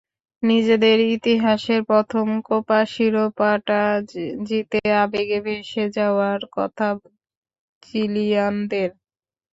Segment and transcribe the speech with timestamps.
[0.43, 3.81] নিজেদের ইতিহাসের প্রথম কোপা শিরোপাটা
[4.47, 6.87] জিতে আবেগে ভেসে যাওয়ার কথা
[7.83, 8.89] চিলিয়ানদের।